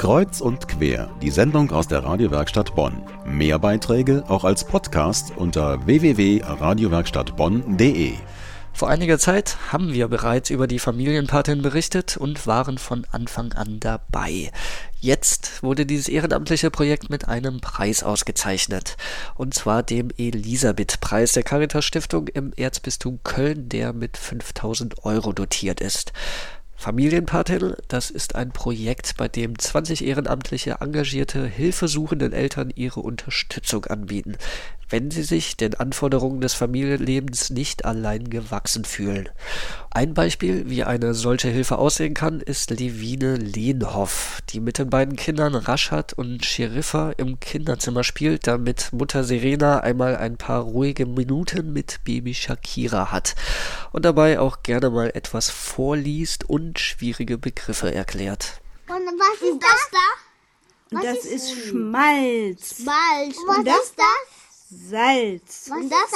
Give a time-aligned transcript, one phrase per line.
[0.00, 3.02] Kreuz und quer, die Sendung aus der Radiowerkstatt Bonn.
[3.26, 8.14] Mehr Beiträge auch als Podcast unter www.radiowerkstattbonn.de.
[8.72, 13.78] Vor einiger Zeit haben wir bereits über die Familienpatin berichtet und waren von Anfang an
[13.78, 14.50] dabei.
[15.00, 18.96] Jetzt wurde dieses ehrenamtliche Projekt mit einem Preis ausgezeichnet.
[19.34, 25.82] Und zwar dem Elisabeth-Preis der Caritas Stiftung im Erzbistum Köln, der mit 5000 Euro dotiert
[25.82, 26.14] ist.
[26.80, 34.38] Familienpatin, das ist ein Projekt, bei dem 20 ehrenamtliche engagierte hilfesuchenden Eltern ihre Unterstützung anbieten
[34.90, 39.28] wenn sie sich den Anforderungen des Familienlebens nicht allein gewachsen fühlen.
[39.92, 45.16] Ein Beispiel, wie eine solche Hilfe aussehen kann, ist Levine Lehnhoff, die mit den beiden
[45.16, 51.72] Kindern Raschat und Sheriffa im Kinderzimmer spielt, damit Mutter Serena einmal ein paar ruhige Minuten
[51.72, 53.34] mit Baby Shakira hat
[53.92, 58.60] und dabei auch gerne mal etwas vorliest und schwierige Begriffe erklärt.
[58.88, 60.96] Und was ist das da?
[60.96, 62.76] Was das ist, ist Schmalz.
[62.76, 63.36] Schmalz.
[63.38, 63.84] Und was das?
[63.84, 64.39] ist das?
[64.70, 65.68] Salz.
[65.68, 66.10] Was ist das?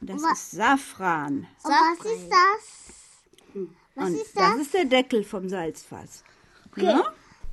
[0.00, 0.38] Das was?
[0.38, 1.46] ist Safran.
[1.64, 3.64] Und was ist das?
[3.96, 4.52] Was Und ist das?
[4.52, 6.22] Das ist der Deckel vom Salzfass.
[6.70, 6.84] Okay.
[6.84, 7.02] Ja?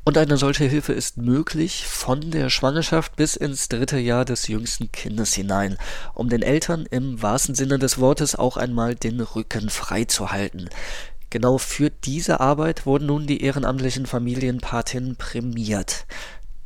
[0.04, 4.90] Und eine solche Hilfe ist möglich von der Schwangerschaft bis ins dritte Jahr des jüngsten
[4.92, 5.78] Kindes hinein,
[6.14, 10.70] um den Eltern im wahrsten Sinne des Wortes auch einmal den Rücken frei zu halten.
[11.30, 16.06] Genau für diese Arbeit wurden nun die ehrenamtlichen Familienpatinnen prämiert.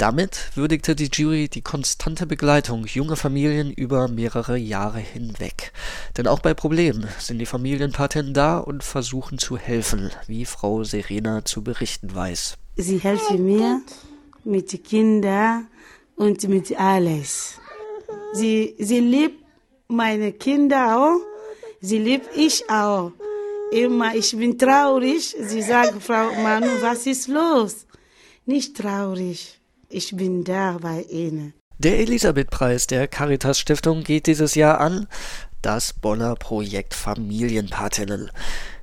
[0.02, 5.74] Damit würdigte die Jury die konstante Begleitung junger Familien über mehrere Jahre hinweg.
[6.18, 11.46] Denn auch bei Problemen sind die Familienpaten da und versuchen zu helfen, wie Frau Serena
[11.46, 12.58] zu berichten weiß.
[12.78, 13.82] Sie helfen mir
[14.44, 15.68] mit den Kindern
[16.16, 17.60] und mit alles.
[18.34, 19.46] Sie, sie liebt
[19.88, 21.20] meine Kinder auch,
[21.80, 23.12] sie liebt ich auch.
[23.72, 25.36] Immer, ich bin traurig.
[25.40, 27.86] Sie sagt, Frau Manu, was ist los?
[28.48, 29.61] Nicht traurig
[29.92, 31.54] ich bin da bei Ihnen.
[31.78, 35.08] Der Elisabeth-Preis der Caritas Stiftung geht dieses Jahr an
[35.62, 38.32] das Bonner Projekt Familienpatinnen.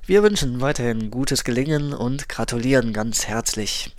[0.05, 3.95] Wir wünschen weiterhin gutes Gelingen und gratulieren ganz herzlich.